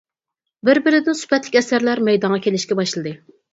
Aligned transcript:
بىر-بىرىدىن 0.69 1.19
سۈپەتلىك 1.19 1.59
ئەسەرلەر 1.63 2.03
مەيدانغا 2.09 2.43
كېلىشكە 2.49 2.81
باشلىدى. 2.83 3.17